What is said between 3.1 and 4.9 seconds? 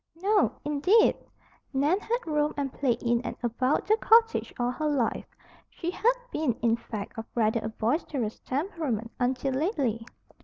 and about the cottage all her